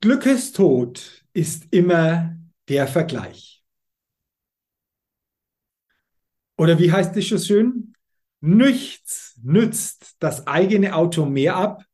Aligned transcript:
Glückes 0.00 0.52
Tod 0.52 1.24
ist 1.32 1.66
immer 1.72 2.38
der 2.68 2.86
Vergleich. 2.86 3.64
Oder 6.56 6.78
wie 6.78 6.92
heißt 6.92 7.16
es 7.16 7.28
so 7.28 7.38
schön? 7.38 7.94
Nichts 8.40 9.40
nützt 9.42 10.14
das 10.20 10.46
eigene 10.46 10.94
Auto 10.94 11.24
mehr 11.24 11.56
ab 11.56 11.84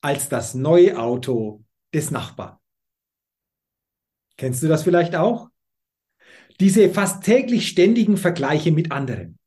als 0.00 0.30
das 0.30 0.54
neue 0.54 0.98
Auto 0.98 1.62
des 1.92 2.10
Nachbarn. 2.10 2.56
Kennst 4.38 4.62
du 4.62 4.68
das 4.68 4.82
vielleicht 4.82 5.14
auch? 5.14 5.50
Diese 6.58 6.88
fast 6.88 7.22
täglich 7.22 7.68
ständigen 7.68 8.16
Vergleiche 8.16 8.72
mit 8.72 8.92
anderen. 8.92 9.38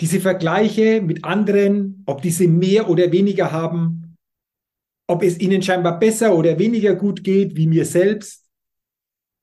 Diese 0.00 0.18
Vergleiche 0.18 1.02
mit 1.02 1.24
anderen, 1.24 2.02
ob 2.06 2.22
diese 2.22 2.48
mehr 2.48 2.88
oder 2.88 3.12
weniger 3.12 3.52
haben, 3.52 4.03
ob 5.06 5.22
es 5.22 5.38
ihnen 5.38 5.62
scheinbar 5.62 5.98
besser 5.98 6.34
oder 6.34 6.58
weniger 6.58 6.94
gut 6.94 7.24
geht 7.24 7.56
wie 7.56 7.66
mir 7.66 7.84
selbst 7.84 8.44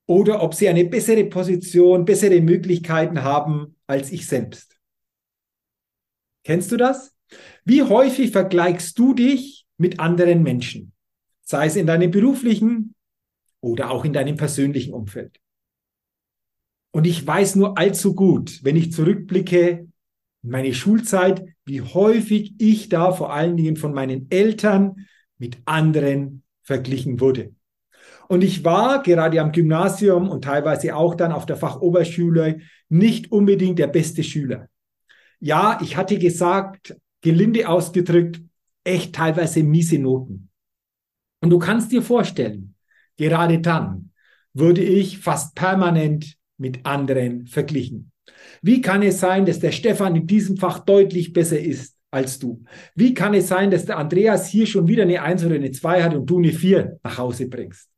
oder 0.06 0.42
ob 0.42 0.54
sie 0.54 0.68
eine 0.68 0.84
bessere 0.84 1.24
Position, 1.24 2.04
bessere 2.04 2.40
Möglichkeiten 2.40 3.22
haben 3.22 3.76
als 3.86 4.10
ich 4.10 4.26
selbst. 4.26 4.78
Kennst 6.44 6.72
du 6.72 6.76
das? 6.76 7.16
Wie 7.64 7.82
häufig 7.82 8.32
vergleichst 8.32 8.98
du 8.98 9.14
dich 9.14 9.66
mit 9.78 10.00
anderen 10.00 10.42
Menschen, 10.42 10.92
sei 11.42 11.66
es 11.66 11.76
in 11.76 11.86
deinem 11.86 12.10
beruflichen 12.10 12.94
oder 13.60 13.90
auch 13.90 14.04
in 14.04 14.12
deinem 14.12 14.36
persönlichen 14.36 14.92
Umfeld? 14.92 15.38
Und 16.90 17.06
ich 17.06 17.26
weiß 17.26 17.56
nur 17.56 17.78
allzu 17.78 18.14
gut, 18.14 18.60
wenn 18.64 18.76
ich 18.76 18.92
zurückblicke 18.92 19.88
in 20.42 20.50
meine 20.50 20.74
Schulzeit, 20.74 21.44
wie 21.64 21.80
häufig 21.80 22.54
ich 22.58 22.88
da 22.88 23.12
vor 23.12 23.32
allen 23.32 23.56
Dingen 23.56 23.76
von 23.76 23.94
meinen 23.94 24.30
Eltern, 24.30 25.06
mit 25.42 25.58
anderen 25.64 26.44
verglichen 26.62 27.18
wurde. 27.18 27.52
Und 28.28 28.44
ich 28.44 28.64
war 28.64 29.02
gerade 29.02 29.40
am 29.40 29.50
Gymnasium 29.50 30.28
und 30.28 30.44
teilweise 30.44 30.94
auch 30.94 31.16
dann 31.16 31.32
auf 31.32 31.46
der 31.46 31.56
Fachoberschule 31.56 32.60
nicht 32.88 33.32
unbedingt 33.32 33.80
der 33.80 33.88
beste 33.88 34.22
Schüler. 34.22 34.68
Ja, 35.40 35.80
ich 35.82 35.96
hatte 35.96 36.16
gesagt, 36.16 36.96
gelinde 37.22 37.68
ausgedrückt, 37.68 38.40
echt 38.84 39.16
teilweise 39.16 39.64
miese 39.64 39.98
Noten. 39.98 40.48
Und 41.40 41.50
du 41.50 41.58
kannst 41.58 41.90
dir 41.90 42.02
vorstellen, 42.02 42.76
gerade 43.16 43.58
dann 43.58 44.12
wurde 44.54 44.84
ich 44.84 45.18
fast 45.18 45.56
permanent 45.56 46.36
mit 46.56 46.86
anderen 46.86 47.48
verglichen. 47.48 48.12
Wie 48.62 48.80
kann 48.80 49.02
es 49.02 49.18
sein, 49.18 49.44
dass 49.44 49.58
der 49.58 49.72
Stefan 49.72 50.14
in 50.14 50.28
diesem 50.28 50.56
Fach 50.56 50.78
deutlich 50.78 51.32
besser 51.32 51.58
ist 51.58 51.91
als 52.12 52.38
du. 52.38 52.62
Wie 52.94 53.14
kann 53.14 53.34
es 53.34 53.48
sein, 53.48 53.70
dass 53.70 53.86
der 53.86 53.98
Andreas 53.98 54.46
hier 54.46 54.66
schon 54.66 54.86
wieder 54.86 55.02
eine 55.02 55.22
Eins 55.22 55.44
oder 55.44 55.56
eine 55.56 55.72
Zwei 55.72 56.02
hat 56.02 56.14
und 56.14 56.26
du 56.26 56.38
eine 56.38 56.52
Vier 56.52 57.00
nach 57.02 57.18
Hause 57.18 57.48
bringst? 57.48 57.90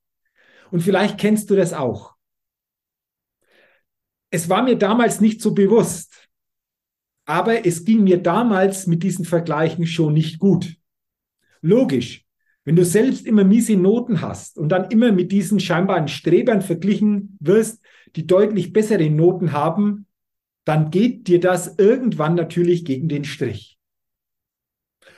Und 0.71 0.81
vielleicht 0.81 1.19
kennst 1.19 1.51
du 1.51 1.57
das 1.57 1.73
auch. 1.73 2.15
Es 4.31 4.49
war 4.49 4.63
mir 4.63 4.77
damals 4.77 5.21
nicht 5.21 5.41
so 5.41 5.53
bewusst, 5.53 6.29
aber 7.25 7.67
es 7.67 7.85
ging 7.85 8.05
mir 8.05 8.23
damals 8.23 8.87
mit 8.87 9.03
diesen 9.03 9.25
Vergleichen 9.25 9.87
schon 9.87 10.15
nicht 10.15 10.39
gut. 10.39 10.77
Logisch, 11.61 12.25
wenn 12.65 12.77
du 12.77 12.85
selbst 12.85 13.27
immer 13.27 13.45
miese 13.45 13.77
Noten 13.77 14.21
hast 14.21 14.59
und 14.59 14.71
dann 14.71 14.91
immer 14.91 15.13
mit 15.13 15.33
diesen 15.33 15.61
scheinbaren 15.61 16.09
Strebern 16.09 16.63
verglichen 16.63 17.37
wirst, 17.41 17.83
die 18.17 18.27
deutlich 18.27 18.73
bessere 18.73 19.11
Noten 19.11 19.53
haben, 19.53 20.07
dann 20.65 20.91
geht 20.91 21.29
dir 21.29 21.41
das 21.41 21.79
irgendwann 21.79 22.35
natürlich 22.35 22.85
gegen 22.85 23.09
den 23.09 23.25
Strich. 23.25 23.74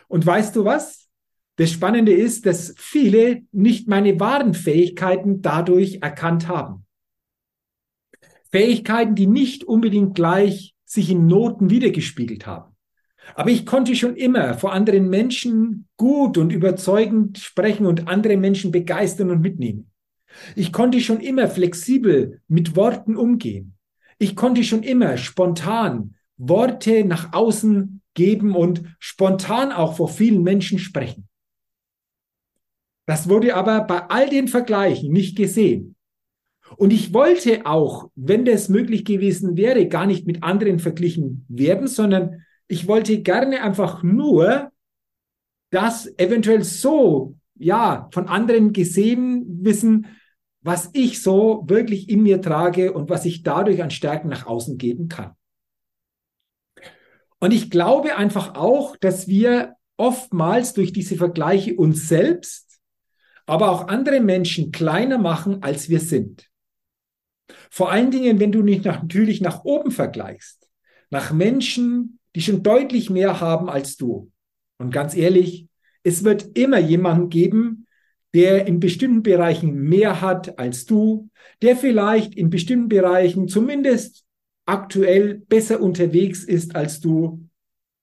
Und 0.08 0.24
weißt 0.24 0.54
du 0.56 0.64
was? 0.64 1.08
Das 1.56 1.70
Spannende 1.70 2.12
ist, 2.12 2.44
dass 2.46 2.74
viele 2.76 3.42
nicht 3.50 3.88
meine 3.88 4.20
wahren 4.20 4.54
Fähigkeiten 4.54 5.40
dadurch 5.40 5.98
erkannt 6.02 6.48
haben. 6.48 6.84
Fähigkeiten, 8.50 9.14
die 9.14 9.26
nicht 9.26 9.64
unbedingt 9.64 10.14
gleich 10.14 10.74
sich 10.84 11.10
in 11.10 11.26
Noten 11.26 11.70
wiedergespiegelt 11.70 12.46
haben. 12.46 12.76
Aber 13.34 13.50
ich 13.50 13.66
konnte 13.66 13.96
schon 13.96 14.16
immer 14.16 14.54
vor 14.54 14.72
anderen 14.72 15.08
Menschen 15.08 15.88
gut 15.96 16.38
und 16.38 16.52
überzeugend 16.52 17.38
sprechen 17.38 17.86
und 17.86 18.06
andere 18.06 18.36
Menschen 18.36 18.70
begeistern 18.70 19.30
und 19.30 19.40
mitnehmen. 19.40 19.90
Ich 20.54 20.72
konnte 20.72 21.00
schon 21.00 21.20
immer 21.20 21.48
flexibel 21.48 22.40
mit 22.46 22.76
Worten 22.76 23.16
umgehen. 23.16 23.76
Ich 24.18 24.36
konnte 24.36 24.62
schon 24.62 24.82
immer 24.82 25.16
spontan 25.16 26.14
Worte 26.36 27.04
nach 27.04 27.32
außen 27.32 27.95
geben 28.16 28.56
und 28.56 28.82
spontan 28.98 29.70
auch 29.70 29.96
vor 29.96 30.08
vielen 30.08 30.42
Menschen 30.42 30.80
sprechen. 30.80 31.28
Das 33.06 33.28
wurde 33.28 33.54
aber 33.54 33.82
bei 33.82 34.02
all 34.08 34.28
den 34.28 34.48
Vergleichen 34.48 35.12
nicht 35.12 35.36
gesehen. 35.36 35.94
Und 36.76 36.92
ich 36.92 37.14
wollte 37.14 37.64
auch, 37.64 38.10
wenn 38.16 38.44
das 38.44 38.68
möglich 38.68 39.04
gewesen 39.04 39.56
wäre, 39.56 39.86
gar 39.86 40.06
nicht 40.06 40.26
mit 40.26 40.42
anderen 40.42 40.80
verglichen 40.80 41.46
werden, 41.48 41.86
sondern 41.86 42.42
ich 42.66 42.88
wollte 42.88 43.22
gerne 43.22 43.62
einfach 43.62 44.02
nur 44.02 44.72
das 45.70 46.12
eventuell 46.18 46.64
so, 46.64 47.36
ja, 47.54 48.08
von 48.12 48.26
anderen 48.26 48.72
gesehen 48.72 49.44
wissen, 49.62 50.06
was 50.62 50.90
ich 50.94 51.22
so 51.22 51.64
wirklich 51.68 52.08
in 52.08 52.24
mir 52.24 52.40
trage 52.40 52.92
und 52.92 53.08
was 53.08 53.24
ich 53.24 53.44
dadurch 53.44 53.80
an 53.82 53.92
Stärken 53.92 54.28
nach 54.28 54.46
außen 54.46 54.78
geben 54.78 55.06
kann. 55.06 55.32
Und 57.46 57.52
ich 57.52 57.70
glaube 57.70 58.16
einfach 58.16 58.56
auch, 58.56 58.96
dass 58.96 59.28
wir 59.28 59.76
oftmals 59.96 60.72
durch 60.72 60.92
diese 60.92 61.14
Vergleiche 61.14 61.76
uns 61.76 62.08
selbst, 62.08 62.80
aber 63.46 63.70
auch 63.70 63.86
andere 63.86 64.18
Menschen 64.18 64.72
kleiner 64.72 65.16
machen, 65.16 65.62
als 65.62 65.88
wir 65.88 66.00
sind. 66.00 66.50
Vor 67.70 67.92
allen 67.92 68.10
Dingen, 68.10 68.40
wenn 68.40 68.50
du 68.50 68.62
nicht 68.62 68.84
nach, 68.84 69.02
natürlich 69.02 69.40
nach 69.40 69.62
oben 69.62 69.92
vergleichst, 69.92 70.68
nach 71.10 71.32
Menschen, 71.32 72.18
die 72.34 72.42
schon 72.42 72.64
deutlich 72.64 73.10
mehr 73.10 73.38
haben 73.38 73.70
als 73.70 73.96
du. 73.96 74.32
Und 74.78 74.90
ganz 74.90 75.14
ehrlich, 75.14 75.68
es 76.02 76.24
wird 76.24 76.58
immer 76.58 76.80
jemanden 76.80 77.28
geben, 77.28 77.86
der 78.34 78.66
in 78.66 78.80
bestimmten 78.80 79.22
Bereichen 79.22 79.72
mehr 79.84 80.20
hat 80.20 80.58
als 80.58 80.84
du, 80.84 81.30
der 81.62 81.76
vielleicht 81.76 82.34
in 82.34 82.50
bestimmten 82.50 82.88
Bereichen 82.88 83.46
zumindest 83.46 84.25
aktuell 84.66 85.38
besser 85.38 85.80
unterwegs 85.80 86.44
ist 86.44 86.76
als 86.76 87.00
du 87.00 87.48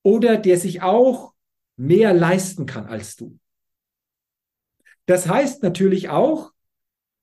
oder 0.02 0.36
der 0.36 0.58
sich 0.58 0.82
auch 0.82 1.34
mehr 1.76 2.12
leisten 2.12 2.66
kann 2.66 2.86
als 2.86 3.16
du. 3.16 3.38
Das 5.06 5.28
heißt 5.28 5.62
natürlich 5.62 6.08
auch, 6.08 6.52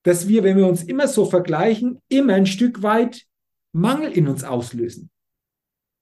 dass 0.03 0.27
wir, 0.27 0.43
wenn 0.43 0.57
wir 0.57 0.67
uns 0.67 0.83
immer 0.83 1.07
so 1.07 1.25
vergleichen, 1.25 1.99
immer 2.09 2.33
ein 2.33 2.45
Stück 2.45 2.81
weit 2.81 3.25
Mangel 3.71 4.11
in 4.11 4.27
uns 4.27 4.43
auslösen. 4.43 5.09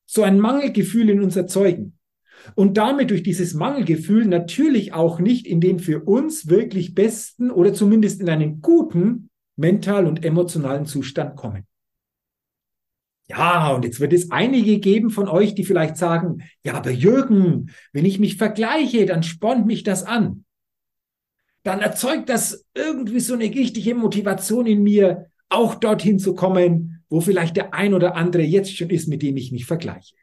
So 0.06 0.24
ein 0.24 0.40
Mangelgefühl 0.40 1.10
in 1.10 1.22
uns 1.22 1.36
erzeugen. 1.36 1.98
Und 2.56 2.78
damit 2.78 3.12
durch 3.12 3.22
dieses 3.22 3.54
Mangelgefühl 3.54 4.26
natürlich 4.26 4.94
auch 4.94 5.20
nicht 5.20 5.46
in 5.46 5.60
den 5.60 5.80
für 5.80 6.04
uns 6.04 6.48
wirklich 6.48 6.96
besten 6.96 7.52
oder 7.52 7.74
zumindest 7.74 8.22
in 8.22 8.30
einen 8.30 8.62
guten 8.62 9.30
mental 9.58 10.08
und 10.08 10.24
emotionalen 10.24 10.86
Zustand 10.86 11.36
kommen. 11.36 11.66
Ja, 13.30 13.74
und 13.74 13.86
jetzt 13.86 14.00
wird 14.00 14.12
es 14.12 14.32
einige 14.32 14.80
geben 14.80 15.12
von 15.12 15.28
euch, 15.28 15.54
die 15.54 15.64
vielleicht 15.64 15.98
sagen, 15.98 16.44
ja, 16.64 16.74
aber 16.74 16.90
Jürgen, 16.90 17.72
wenn 17.94 18.04
ich 18.04 18.20
mich 18.20 18.38
vergleiche, 18.38 19.06
dann 19.06 19.22
spornt 19.22 19.68
mich 19.68 19.84
das 19.84 20.04
an. 20.04 20.46
Dann 21.62 21.80
erzeugt 21.80 22.28
das 22.30 22.66
irgendwie 22.74 23.20
so 23.20 23.36
eine 23.36 23.46
richtige 23.46 23.94
Motivation 23.96 24.66
in 24.66 24.84
mir. 24.84 25.28
auch 25.52 25.76
dorthin 25.76 26.20
zu 26.20 26.36
kommen, 26.36 27.04
wo 27.10 27.22
vielleicht 27.22 27.58
der 27.58 27.74
ein 27.74 27.96
oder 27.96 28.16
andere 28.16 28.44
jetzt 28.44 28.76
schon 28.76 28.92
ist, 28.92 29.08
mit 29.08 29.24
dem 29.24 29.36
ich 29.36 29.52
mich 29.52 29.66
vergleiche. 29.66 30.16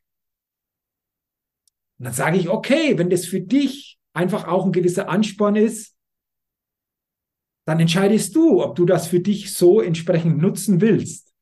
Und 1.98 2.04
dann 2.04 2.14
sage 2.14 2.38
ich, 2.38 2.48
okay, 2.48 2.96
wenn 2.96 3.10
das 3.10 3.26
für 3.26 3.40
dich 3.40 3.98
einfach 4.12 4.46
auch 4.46 4.64
ein 4.64 4.72
gewisser 4.72 5.08
Ansporn 5.08 5.56
ist, 5.56 5.96
dann 7.66 7.80
entscheidest 7.80 8.36
du, 8.36 8.62
ob 8.62 8.76
du 8.76 8.84
das 8.84 9.08
für 9.08 9.18
dich 9.18 9.52
so 9.52 9.80
entsprechend 9.80 10.38
nutzen 10.38 10.80
willst. 10.80 11.34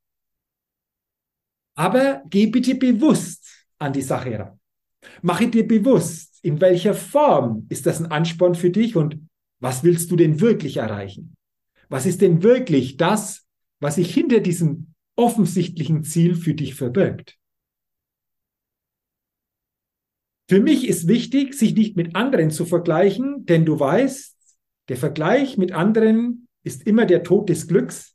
Aber 1.74 2.22
geh 2.30 2.46
bitte 2.46 2.74
bewusst 2.74 3.66
an 3.78 3.92
die 3.92 4.02
Sache 4.02 4.38
ran. 4.38 4.60
Mache 5.22 5.48
dir 5.48 5.66
bewusst, 5.66 6.38
in 6.42 6.60
welcher 6.60 6.94
Form 6.94 7.66
ist 7.68 7.86
das 7.86 8.00
ein 8.00 8.10
Ansporn 8.10 8.54
für 8.54 8.70
dich 8.70 8.96
und 8.96 9.18
was 9.60 9.82
willst 9.82 10.10
du 10.10 10.16
denn 10.16 10.40
wirklich 10.40 10.76
erreichen? 10.76 11.36
Was 11.88 12.06
ist 12.06 12.20
denn 12.20 12.42
wirklich 12.42 12.96
das, 12.96 13.46
was 13.80 13.96
sich 13.96 14.12
hinter 14.12 14.40
diesem 14.40 14.94
offensichtlichen 15.16 16.04
Ziel 16.04 16.34
für 16.34 16.54
dich 16.54 16.74
verbirgt? 16.74 17.38
Für 20.48 20.60
mich 20.60 20.86
ist 20.86 21.08
wichtig, 21.08 21.54
sich 21.54 21.74
nicht 21.74 21.96
mit 21.96 22.14
anderen 22.14 22.50
zu 22.50 22.66
vergleichen, 22.66 23.46
denn 23.46 23.64
du 23.64 23.80
weißt, 23.80 24.36
der 24.88 24.96
Vergleich 24.98 25.56
mit 25.56 25.72
anderen 25.72 26.48
ist 26.62 26.86
immer 26.86 27.06
der 27.06 27.22
Tod 27.22 27.48
des 27.48 27.66
Glücks, 27.66 28.13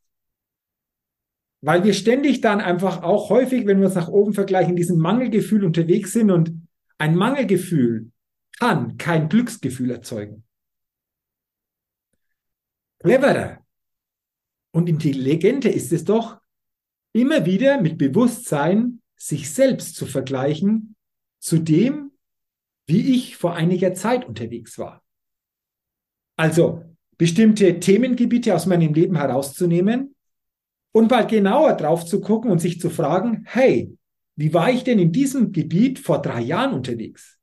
weil 1.61 1.83
wir 1.83 1.93
ständig 1.93 2.41
dann 2.41 2.61
einfach 2.61 3.03
auch 3.03 3.29
häufig, 3.29 3.65
wenn 3.65 3.79
wir 3.79 3.87
uns 3.87 3.95
nach 3.95 4.07
oben 4.07 4.33
vergleichen, 4.33 4.71
in 4.71 4.77
diesem 4.77 4.97
Mangelgefühl 4.97 5.65
unterwegs 5.65 6.13
sind 6.13 6.31
und 6.31 6.67
ein 6.97 7.15
Mangelgefühl 7.15 8.11
kann 8.59 8.97
kein 8.97 9.29
Glücksgefühl 9.29 9.91
erzeugen. 9.91 10.43
Cleverer 12.99 13.65
und 14.71 14.89
intelligenter 14.89 15.71
ist 15.71 15.91
es 15.91 16.03
doch, 16.03 16.39
immer 17.13 17.45
wieder 17.45 17.81
mit 17.81 17.97
Bewusstsein 17.97 19.01
sich 19.15 19.51
selbst 19.51 19.95
zu 19.95 20.05
vergleichen 20.05 20.95
zu 21.39 21.59
dem, 21.59 22.11
wie 22.85 23.15
ich 23.15 23.37
vor 23.37 23.55
einiger 23.55 23.93
Zeit 23.93 24.25
unterwegs 24.25 24.77
war. 24.77 25.03
Also 26.35 26.83
bestimmte 27.17 27.79
Themengebiete 27.79 28.55
aus 28.55 28.65
meinem 28.65 28.93
Leben 28.93 29.15
herauszunehmen 29.15 30.15
und 30.91 31.11
mal 31.11 31.27
genauer 31.27 31.73
drauf 31.73 32.05
zu 32.05 32.21
gucken 32.21 32.51
und 32.51 32.59
sich 32.59 32.79
zu 32.79 32.89
fragen, 32.89 33.43
hey, 33.45 33.95
wie 34.35 34.53
war 34.53 34.71
ich 34.71 34.83
denn 34.83 34.99
in 34.99 35.11
diesem 35.11 35.51
Gebiet 35.51 35.99
vor 35.99 36.21
drei 36.21 36.41
Jahren 36.41 36.73
unterwegs? 36.73 37.37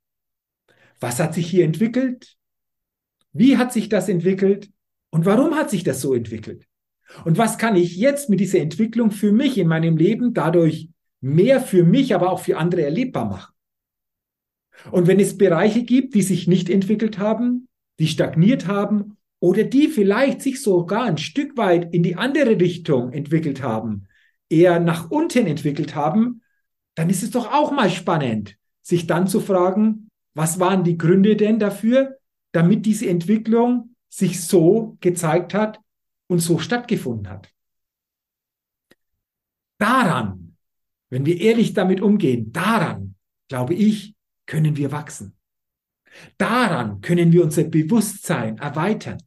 Was 0.98 1.20
hat 1.20 1.34
sich 1.34 1.48
hier 1.48 1.64
entwickelt? 1.64 2.37
Wie 3.32 3.58
hat 3.58 3.72
sich 3.72 3.88
das 3.88 4.08
entwickelt? 4.08 4.70
Und 5.10 5.26
warum 5.26 5.54
hat 5.54 5.70
sich 5.70 5.84
das 5.84 6.00
so 6.00 6.14
entwickelt? 6.14 6.66
Und 7.25 7.38
was 7.38 7.58
kann 7.58 7.76
ich 7.76 7.96
jetzt 7.96 8.28
mit 8.28 8.40
dieser 8.40 8.58
Entwicklung 8.58 9.10
für 9.10 9.31
mich 9.31 9.58
in 9.58 9.69
meinem 9.69 9.96
Leben 9.96 10.34
dadurch 10.34 10.88
mehr 11.20 11.60
für 11.60 11.84
mich, 11.84 12.14
aber 12.14 12.31
auch 12.31 12.40
für 12.40 12.56
andere 12.56 12.82
erlebbar 12.82 13.26
machen? 13.26 13.54
Und 14.90 15.06
wenn 15.06 15.20
es 15.20 15.38
Bereiche 15.38 15.84
gibt, 15.84 16.14
die 16.14 16.22
sich 16.22 16.46
nicht 16.49 16.69
entwickelt 16.69 17.19
haben, 17.19 17.69
die 17.99 18.08
stagniert 18.08 18.66
haben 18.66 19.16
oder 19.46 19.62
die 19.62 19.87
vielleicht 19.87 20.43
sich 20.43 20.60
sogar 20.60 21.04
ein 21.04 21.19
Stück 21.19 21.56
weit 21.56 21.94
in 21.94 22.02
die 22.02 22.16
andere 22.16 22.58
Richtung 22.58 23.12
entwickelt 23.12 23.62
haben, 23.62 24.08
eher 24.48 24.81
nach 24.81 25.08
unten 25.12 25.46
entwickelt 25.46 25.94
haben, 25.94 26.43
dann 26.96 27.10
ist 27.10 27.22
es 27.22 27.31
doch 27.31 27.52
auch 27.52 27.70
mal 27.70 27.88
spannend, 27.88 28.56
sich 28.82 29.06
dann 29.06 29.28
zu 29.28 29.38
fragen, 29.38 30.10
was 30.34 30.58
waren 30.58 30.82
die 30.82 30.98
Gründe 30.98 31.37
denn 31.37 31.60
dafür, 31.60 32.19
damit 32.50 32.87
diese 32.87 33.08
Entwicklung 33.08 33.94
sich 34.08 34.44
so 34.44 34.96
gezeigt 35.00 35.54
hat 35.54 35.78
und 36.26 36.40
so 36.40 36.58
stattgefunden 36.58 37.31
hat. 37.31 37.49
Daran, 39.78 40.56
wenn 41.08 41.25
wir 41.25 41.40
ehrlich 41.40 41.72
damit 41.72 42.00
umgehen, 42.00 42.52
daran, 42.52 43.14
glaube 43.46 43.75
ich, 43.75 44.16
können 44.44 44.76
wir 44.76 44.90
wachsen. 44.90 45.37
Daran 46.37 47.00
können 47.00 47.31
wir 47.31 47.44
unser 47.44 47.62
Bewusstsein 47.62 48.58
erweitern. 48.58 49.19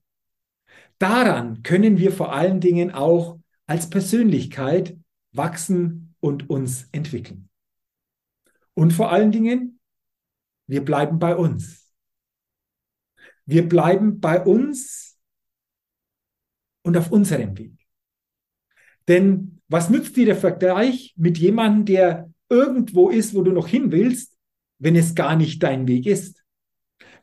Daran 0.99 1.63
können 1.63 1.97
wir 1.97 2.11
vor 2.11 2.33
allen 2.33 2.59
Dingen 2.59 2.91
auch 2.91 3.39
als 3.65 3.89
Persönlichkeit 3.89 4.97
wachsen 5.31 6.15
und 6.19 6.49
uns 6.49 6.87
entwickeln. 6.91 7.49
Und 8.73 8.91
vor 8.91 9.11
allen 9.11 9.31
Dingen, 9.31 9.79
wir 10.67 10.83
bleiben 10.83 11.17
bei 11.19 11.35
uns. 11.35 11.91
Wir 13.45 13.67
bleiben 13.67 14.19
bei 14.19 14.43
uns 14.43 15.17
und 16.83 16.95
auf 16.97 17.11
unserem 17.11 17.57
Weg. 17.57 17.73
Denn 19.07 19.61
was 19.67 19.89
nützt 19.89 20.15
dir 20.17 20.25
der 20.25 20.35
Vergleich 20.35 21.13
mit 21.17 21.37
jemandem, 21.37 21.85
der 21.85 22.33
irgendwo 22.49 23.09
ist, 23.09 23.33
wo 23.33 23.41
du 23.41 23.51
noch 23.51 23.67
hin 23.67 23.91
willst, 23.91 24.37
wenn 24.79 24.95
es 24.95 25.15
gar 25.15 25.35
nicht 25.35 25.61
dein 25.63 25.87
Weg 25.87 26.05
ist. 26.05 26.38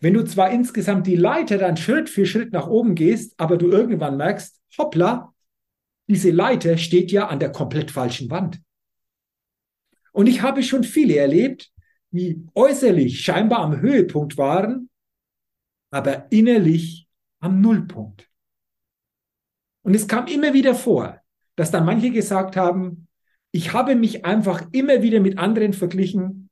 Wenn 0.00 0.14
du 0.14 0.25
zwar 0.25 0.50
insgesamt 0.50 1.06
die 1.06 1.16
Leiter 1.16 1.58
dann 1.58 1.76
Schritt 1.76 2.08
für 2.08 2.26
Schritt 2.26 2.52
nach 2.52 2.66
oben 2.66 2.94
gehst, 2.94 3.34
aber 3.38 3.56
du 3.56 3.69
irgendwann 3.69 4.16
merkst, 4.16 4.60
hoppla, 4.78 5.32
diese 6.08 6.31
Leiter 6.31 6.76
steht 6.78 7.10
ja 7.10 7.26
an 7.26 7.40
der 7.40 7.50
komplett 7.50 7.90
falschen 7.90 8.31
Wand. 8.31 8.60
Und 10.12 10.26
ich 10.28 10.43
habe 10.43 10.62
schon 10.62 10.84
viele 10.84 11.16
erlebt, 11.16 11.70
die 12.10 12.43
äußerlich 12.54 13.20
scheinbar 13.20 13.58
am 13.60 13.81
Höhepunkt 13.81 14.38
waren, 14.38 14.88
aber 15.90 16.31
innerlich 16.31 17.08
am 17.40 17.60
Nullpunkt. 17.60 18.28
Und 19.82 19.94
es 19.94 20.08
kam 20.08 20.26
immer 20.26 20.52
wieder 20.52 20.75
vor, 20.75 21.20
dass 21.56 21.70
dann 21.70 21.84
manche 21.84 22.10
gesagt 22.10 22.56
haben, 22.56 23.08
ich 23.50 23.72
habe 23.72 23.94
mich 23.94 24.25
einfach 24.25 24.66
immer 24.72 25.02
wieder 25.02 25.20
mit 25.20 25.38
anderen 25.38 25.72
verglichen, 25.72 26.45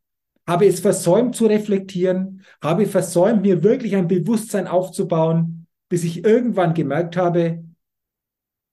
habe 0.47 0.67
es 0.67 0.81
versäumt 0.81 1.37
zu 1.37 1.47
reflektieren, 1.47 2.43
habe 2.63 2.87
versäumt, 2.87 3.43
mir 3.43 3.63
wirklich 3.63 3.97
ein 3.97 4.09
Bewusstsein 4.09 4.67
aufzubauen, 4.67 5.67
bis 5.89 6.05
ich 6.05 6.25
irgendwann 6.25 6.75
gemerkt 6.75 7.17
habe, 7.17 7.65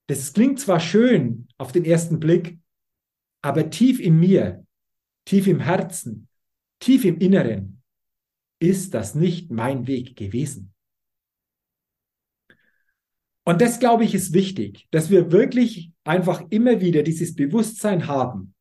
das 0.07 0.33
klingt 0.33 0.59
zwar 0.59 0.79
schön 0.79 1.47
auf 1.57 1.71
den 1.71 1.85
ersten 1.85 2.19
Blick, 2.19 2.59
aber 3.41 3.69
tief 3.69 4.00
in 4.00 4.19
mir, 4.19 4.65
tief 5.25 5.47
im 5.47 5.59
Herzen, 5.59 6.27
tief 6.79 7.06
im 7.06 7.19
Inneren 7.19 7.81
ist 8.59 8.94
das 8.94 9.15
nicht 9.15 9.51
mein 9.51 9.88
Weg 9.88 10.15
gewesen. 10.15 10.74
Und 13.44 13.62
das, 13.62 13.79
glaube 13.79 14.03
ich, 14.03 14.13
ist 14.13 14.33
wichtig, 14.33 14.88
dass 14.91 15.09
wir 15.09 15.31
wirklich 15.31 15.91
einfach 16.03 16.44
immer 16.50 16.79
wieder 16.79 17.01
dieses 17.01 17.36
Bewusstsein 17.36 18.07
haben, 18.07 18.53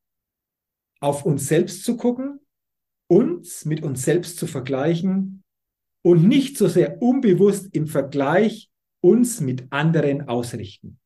auf 1.01 1.25
uns 1.27 1.49
selbst 1.49 1.85
zu 1.85 1.97
gucken, 1.97 2.41
uns 3.11 3.65
mit 3.65 3.83
uns 3.83 4.05
selbst 4.05 4.39
zu 4.39 4.47
vergleichen 4.47 5.43
und 6.03 6.29
nicht 6.29 6.57
so 6.57 6.69
sehr 6.69 7.03
unbewusst 7.03 7.69
im 7.73 7.89
Vergleich 7.89 8.71
uns 9.01 9.41
mit 9.41 9.67
anderen 9.73 10.29
ausrichten. 10.29 11.01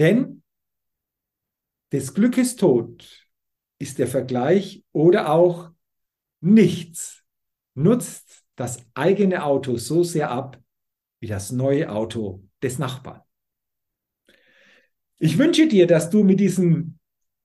Denn 0.00 0.42
des 1.92 2.14
Glückes 2.14 2.56
Tod 2.56 3.28
ist 3.78 3.98
der 3.98 4.08
Vergleich 4.08 4.84
oder 4.92 5.30
auch 5.30 5.70
nichts 6.40 7.22
nutzt 7.74 8.44
das 8.56 8.84
eigene 8.94 9.44
Auto 9.44 9.76
so 9.76 10.02
sehr 10.02 10.30
ab 10.30 10.60
wie 11.20 11.28
das 11.28 11.52
neue 11.52 11.88
Auto 11.90 12.42
des 12.62 12.80
Nachbarn. 12.80 13.22
Ich 15.18 15.38
wünsche 15.38 15.68
dir, 15.68 15.86
dass 15.86 16.10
du 16.10 16.24
mit 16.24 16.40
diesem 16.40 16.98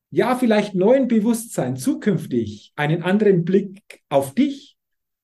ja, 0.10 0.36
vielleicht 0.36 0.74
neuen 0.74 1.08
Bewusstsein 1.08 1.76
zukünftig 1.76 2.74
einen 2.76 3.04
anderen 3.04 3.44
Blick 3.44 4.02
auf 4.10 4.34
dich, 4.34 4.78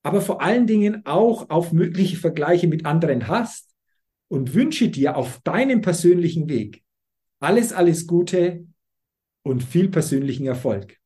aber 0.03 0.21
vor 0.21 0.41
allen 0.41 0.67
Dingen 0.67 1.05
auch 1.05 1.49
auf 1.49 1.71
mögliche 1.71 2.17
Vergleiche 2.17 2.67
mit 2.67 2.85
anderen 2.85 3.27
hast 3.27 3.73
und 4.27 4.53
wünsche 4.53 4.89
dir 4.89 5.15
auf 5.15 5.39
deinem 5.43 5.81
persönlichen 5.81 6.49
Weg 6.49 6.83
alles, 7.39 7.73
alles 7.73 8.07
Gute 8.07 8.65
und 9.43 9.63
viel 9.63 9.89
persönlichen 9.89 10.47
Erfolg. 10.47 10.97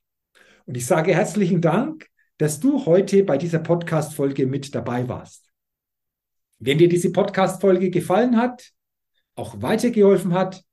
Und 0.65 0.77
ich 0.77 0.85
sage 0.85 1.13
herzlichen 1.13 1.61
Dank, 1.61 2.07
dass 2.37 2.59
du 2.59 2.85
heute 2.85 3.23
bei 3.23 3.37
dieser 3.37 3.59
Podcast-Folge 3.59 4.45
mit 4.45 4.75
dabei 4.75 5.07
warst. 5.07 5.49
Wenn 6.59 6.77
dir 6.77 6.89
diese 6.89 7.11
Podcast-Folge 7.11 7.89
gefallen 7.89 8.37
hat, 8.37 8.71
auch 9.35 9.61
weitergeholfen 9.61 10.33
hat, 10.33 10.63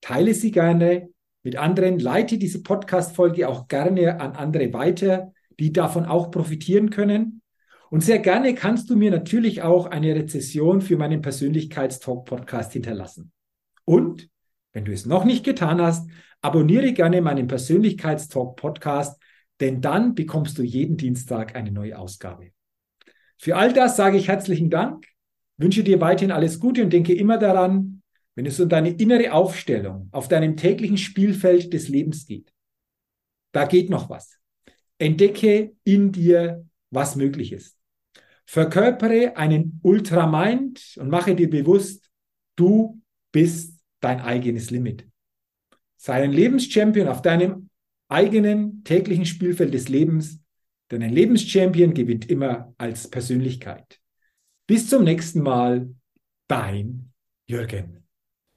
teile 0.00 0.34
sie 0.34 0.50
gerne 0.50 1.11
mit 1.42 1.56
anderen. 1.56 1.98
Leite 1.98 2.38
diese 2.38 2.62
Podcast-Folge 2.62 3.48
auch 3.48 3.68
gerne 3.68 4.20
an 4.20 4.32
andere 4.32 4.72
weiter, 4.72 5.32
die 5.58 5.72
davon 5.72 6.04
auch 6.04 6.30
profitieren 6.30 6.90
können. 6.90 7.42
Und 7.90 8.02
sehr 8.02 8.20
gerne 8.20 8.54
kannst 8.54 8.88
du 8.88 8.96
mir 8.96 9.10
natürlich 9.10 9.62
auch 9.62 9.86
eine 9.86 10.14
Rezession 10.14 10.80
für 10.80 10.96
meinen 10.96 11.20
Persönlichkeitstalk-Podcast 11.20 12.72
hinterlassen. 12.72 13.32
Und 13.84 14.28
wenn 14.72 14.84
du 14.84 14.92
es 14.92 15.04
noch 15.04 15.24
nicht 15.24 15.44
getan 15.44 15.80
hast, 15.80 16.08
abonniere 16.40 16.92
gerne 16.92 17.20
meinen 17.20 17.46
Persönlichkeitstalk-Podcast, 17.46 19.20
denn 19.60 19.80
dann 19.80 20.14
bekommst 20.14 20.58
du 20.58 20.62
jeden 20.62 20.96
Dienstag 20.96 21.54
eine 21.54 21.70
neue 21.70 21.98
Ausgabe. 21.98 22.50
Für 23.38 23.56
all 23.56 23.72
das 23.72 23.96
sage 23.96 24.16
ich 24.16 24.28
herzlichen 24.28 24.70
Dank, 24.70 25.06
wünsche 25.56 25.84
dir 25.84 26.00
weiterhin 26.00 26.32
alles 26.32 26.60
Gute 26.60 26.82
und 26.82 26.92
denke 26.92 27.12
immer 27.12 27.38
daran, 27.38 28.01
wenn 28.34 28.46
es 28.46 28.58
um 28.60 28.68
deine 28.68 28.90
innere 28.90 29.32
Aufstellung 29.32 30.08
auf 30.12 30.28
deinem 30.28 30.56
täglichen 30.56 30.98
Spielfeld 30.98 31.72
des 31.72 31.88
Lebens 31.88 32.26
geht. 32.26 32.52
Da 33.52 33.66
geht 33.66 33.90
noch 33.90 34.08
was. 34.08 34.38
Entdecke 34.98 35.74
in 35.84 36.12
dir, 36.12 36.66
was 36.90 37.16
möglich 37.16 37.52
ist. 37.52 37.76
Verkörpere 38.46 39.36
einen 39.36 39.80
Ultramind 39.82 40.96
und 40.98 41.08
mache 41.08 41.34
dir 41.34 41.48
bewusst, 41.48 42.10
du 42.56 43.00
bist 43.32 43.80
dein 44.00 44.20
eigenes 44.20 44.70
Limit. 44.70 45.06
Sei 45.96 46.22
ein 46.22 46.32
Lebenschampion 46.32 47.08
auf 47.08 47.22
deinem 47.22 47.70
eigenen 48.08 48.84
täglichen 48.84 49.24
Spielfeld 49.24 49.72
des 49.72 49.88
Lebens, 49.88 50.40
denn 50.90 51.02
ein 51.02 51.12
Lebenschampion 51.12 51.94
gewinnt 51.94 52.28
immer 52.28 52.74
als 52.76 53.08
Persönlichkeit. 53.08 54.00
Bis 54.66 54.88
zum 54.88 55.04
nächsten 55.04 55.42
Mal, 55.42 55.94
dein 56.48 57.12
Jürgen. 57.46 58.01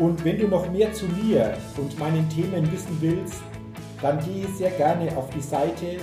und 0.00 0.24
wenn 0.24 0.38
du 0.38 0.48
noch 0.48 0.68
mehr 0.72 0.92
zu 0.92 1.04
mir 1.06 1.56
und 1.76 1.96
meinen 1.98 2.28
Themen 2.30 2.72
wissen 2.72 2.96
willst, 3.00 3.42
dann 4.00 4.18
gehe 4.24 4.48
sehr 4.48 4.70
gerne 4.70 5.14
auf 5.16 5.28
die 5.30 5.42
Seite 5.42 5.98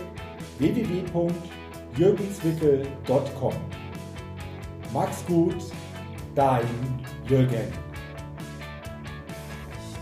www.jürgenswickel.com. 0.59 3.53
Max 4.93 5.25
gut, 5.25 5.57
dein 6.35 6.67
Jürgen. 7.27 7.86